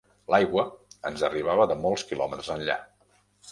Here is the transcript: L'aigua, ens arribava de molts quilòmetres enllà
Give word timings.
L'aigua, 0.35 0.63
ens 1.09 1.25
arribava 1.29 1.69
de 1.73 1.77
molts 1.85 2.07
quilòmetres 2.13 2.53
enllà 2.57 2.81